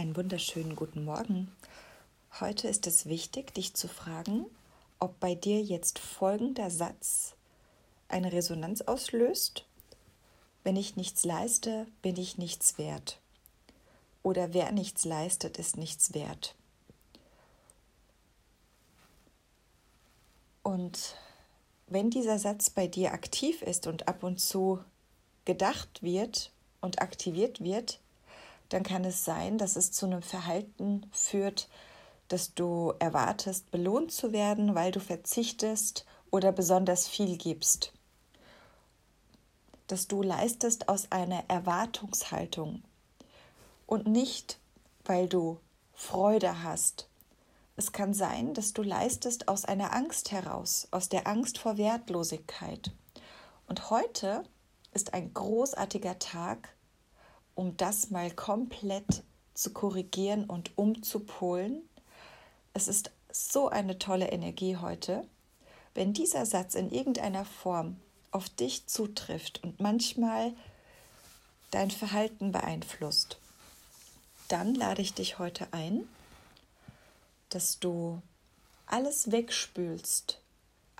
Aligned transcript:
Einen 0.00 0.16
wunderschönen 0.16 0.76
guten 0.76 1.04
Morgen. 1.04 1.54
Heute 2.40 2.68
ist 2.68 2.86
es 2.86 3.04
wichtig, 3.04 3.52
dich 3.52 3.74
zu 3.74 3.86
fragen, 3.86 4.46
ob 4.98 5.20
bei 5.20 5.34
dir 5.34 5.60
jetzt 5.60 5.98
folgender 5.98 6.70
Satz 6.70 7.34
eine 8.08 8.32
Resonanz 8.32 8.80
auslöst. 8.80 9.66
Wenn 10.64 10.76
ich 10.76 10.96
nichts 10.96 11.26
leiste, 11.26 11.86
bin 12.00 12.16
ich 12.16 12.38
nichts 12.38 12.78
wert. 12.78 13.20
Oder 14.22 14.54
wer 14.54 14.72
nichts 14.72 15.04
leistet, 15.04 15.58
ist 15.58 15.76
nichts 15.76 16.14
wert. 16.14 16.54
Und 20.62 21.14
wenn 21.88 22.08
dieser 22.08 22.38
Satz 22.38 22.70
bei 22.70 22.86
dir 22.86 23.12
aktiv 23.12 23.60
ist 23.60 23.86
und 23.86 24.08
ab 24.08 24.22
und 24.22 24.40
zu 24.40 24.82
gedacht 25.44 26.02
wird 26.02 26.52
und 26.80 27.02
aktiviert 27.02 27.62
wird, 27.62 28.00
dann 28.70 28.82
kann 28.82 29.04
es 29.04 29.24
sein, 29.24 29.58
dass 29.58 29.76
es 29.76 29.92
zu 29.92 30.06
einem 30.06 30.22
Verhalten 30.22 31.06
führt, 31.12 31.68
dass 32.28 32.54
du 32.54 32.94
erwartest, 33.00 33.70
belohnt 33.70 34.12
zu 34.12 34.32
werden, 34.32 34.74
weil 34.74 34.92
du 34.92 35.00
verzichtest 35.00 36.06
oder 36.30 36.52
besonders 36.52 37.08
viel 37.08 37.36
gibst. 37.36 37.92
Dass 39.88 40.06
du 40.06 40.22
leistest 40.22 40.88
aus 40.88 41.10
einer 41.10 41.44
Erwartungshaltung 41.48 42.82
und 43.86 44.06
nicht, 44.06 44.60
weil 45.04 45.28
du 45.28 45.58
Freude 45.92 46.62
hast. 46.62 47.08
Es 47.76 47.90
kann 47.90 48.14
sein, 48.14 48.54
dass 48.54 48.72
du 48.72 48.82
leistest 48.82 49.48
aus 49.48 49.64
einer 49.64 49.92
Angst 49.92 50.30
heraus, 50.30 50.86
aus 50.92 51.08
der 51.08 51.26
Angst 51.26 51.58
vor 51.58 51.76
Wertlosigkeit. 51.76 52.92
Und 53.66 53.90
heute 53.90 54.44
ist 54.92 55.12
ein 55.12 55.34
großartiger 55.34 56.20
Tag, 56.20 56.68
um 57.60 57.76
das 57.76 58.08
mal 58.08 58.30
komplett 58.30 59.22
zu 59.52 59.70
korrigieren 59.74 60.46
und 60.46 60.78
umzupolen. 60.78 61.82
Es 62.72 62.88
ist 62.88 63.10
so 63.30 63.68
eine 63.68 63.98
tolle 63.98 64.30
Energie 64.30 64.78
heute. 64.78 65.26
Wenn 65.92 66.14
dieser 66.14 66.46
Satz 66.46 66.74
in 66.74 66.90
irgendeiner 66.90 67.44
Form 67.44 67.96
auf 68.30 68.48
dich 68.48 68.86
zutrifft 68.86 69.62
und 69.62 69.78
manchmal 69.78 70.54
dein 71.70 71.90
Verhalten 71.90 72.50
beeinflusst, 72.50 73.38
dann 74.48 74.74
lade 74.74 75.02
ich 75.02 75.12
dich 75.12 75.38
heute 75.38 75.68
ein, 75.72 76.08
dass 77.50 77.78
du 77.78 78.22
alles 78.86 79.32
wegspülst, 79.32 80.39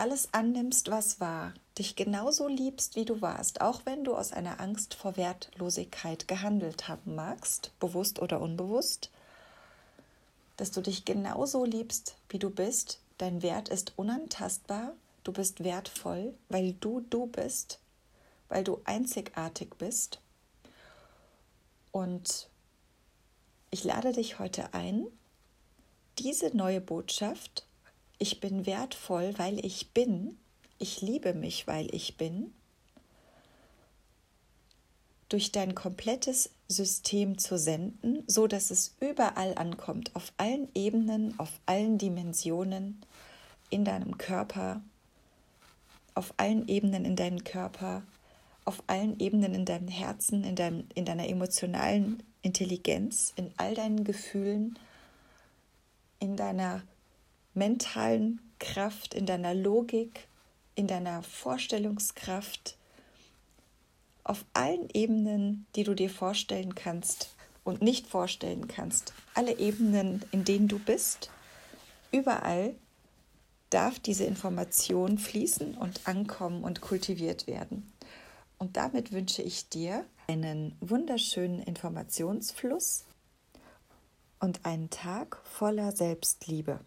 alles 0.00 0.32
annimmst, 0.32 0.90
was 0.90 1.20
war, 1.20 1.52
dich 1.76 1.94
genauso 1.94 2.48
liebst, 2.48 2.96
wie 2.96 3.04
du 3.04 3.20
warst, 3.20 3.60
auch 3.60 3.82
wenn 3.84 4.02
du 4.02 4.16
aus 4.16 4.32
einer 4.32 4.58
Angst 4.58 4.94
vor 4.94 5.18
Wertlosigkeit 5.18 6.26
gehandelt 6.26 6.88
haben 6.88 7.14
magst, 7.14 7.70
bewusst 7.80 8.18
oder 8.18 8.40
unbewusst, 8.40 9.10
dass 10.56 10.70
du 10.70 10.80
dich 10.80 11.04
genauso 11.04 11.66
liebst, 11.66 12.16
wie 12.30 12.38
du 12.38 12.48
bist. 12.48 12.98
Dein 13.18 13.42
Wert 13.42 13.68
ist 13.68 13.92
unantastbar, 13.96 14.94
du 15.22 15.32
bist 15.32 15.62
wertvoll, 15.62 16.32
weil 16.48 16.72
du 16.80 17.02
du 17.10 17.26
bist, 17.26 17.78
weil 18.48 18.64
du 18.64 18.80
einzigartig 18.84 19.74
bist. 19.76 20.18
Und 21.92 22.48
ich 23.70 23.84
lade 23.84 24.12
dich 24.14 24.38
heute 24.38 24.72
ein, 24.72 25.06
diese 26.18 26.56
neue 26.56 26.80
Botschaft, 26.80 27.66
ich 28.20 28.38
bin 28.38 28.66
wertvoll, 28.66 29.34
weil 29.38 29.64
ich 29.64 29.92
bin, 29.92 30.36
ich 30.78 31.00
liebe 31.00 31.34
mich, 31.34 31.66
weil 31.66 31.92
ich 31.92 32.16
bin, 32.16 32.52
durch 35.30 35.52
dein 35.52 35.74
komplettes 35.74 36.50
System 36.68 37.38
zu 37.38 37.56
senden, 37.56 38.22
so 38.26 38.46
dass 38.46 38.70
es 38.70 38.94
überall 39.00 39.56
ankommt, 39.56 40.14
auf 40.14 40.32
allen 40.36 40.68
Ebenen, 40.74 41.38
auf 41.38 41.50
allen 41.66 41.96
Dimensionen 41.98 43.00
in 43.70 43.84
deinem 43.84 44.18
Körper, 44.18 44.82
auf 46.14 46.34
allen 46.36 46.68
Ebenen 46.68 47.06
in 47.06 47.16
deinem 47.16 47.42
Körper, 47.42 48.02
auf 48.66 48.82
allen 48.86 49.18
Ebenen 49.18 49.54
in 49.54 49.64
deinem 49.64 49.88
Herzen, 49.88 50.44
in, 50.44 50.56
deinem, 50.56 50.84
in 50.94 51.06
deiner 51.06 51.26
emotionalen 51.26 52.22
Intelligenz, 52.42 53.32
in 53.36 53.50
all 53.56 53.74
deinen 53.74 54.04
Gefühlen, 54.04 54.78
in 56.18 56.36
deiner 56.36 56.82
mentalen 57.54 58.40
Kraft, 58.58 59.14
in 59.14 59.26
deiner 59.26 59.54
Logik, 59.54 60.28
in 60.74 60.86
deiner 60.86 61.22
Vorstellungskraft, 61.22 62.76
auf 64.24 64.44
allen 64.52 64.88
Ebenen, 64.92 65.66
die 65.74 65.84
du 65.84 65.94
dir 65.94 66.10
vorstellen 66.10 66.74
kannst 66.74 67.34
und 67.64 67.82
nicht 67.82 68.06
vorstellen 68.06 68.68
kannst, 68.68 69.12
alle 69.34 69.58
Ebenen, 69.58 70.24
in 70.30 70.44
denen 70.44 70.68
du 70.68 70.78
bist, 70.78 71.30
überall 72.12 72.74
darf 73.70 73.98
diese 73.98 74.24
Information 74.24 75.18
fließen 75.18 75.74
und 75.74 76.06
ankommen 76.06 76.64
und 76.64 76.80
kultiviert 76.80 77.46
werden. 77.46 77.92
Und 78.58 78.76
damit 78.76 79.12
wünsche 79.12 79.42
ich 79.42 79.68
dir 79.68 80.04
einen 80.28 80.76
wunderschönen 80.80 81.60
Informationsfluss 81.60 83.04
und 84.38 84.64
einen 84.66 84.90
Tag 84.90 85.38
voller 85.44 85.92
Selbstliebe. 85.92 86.80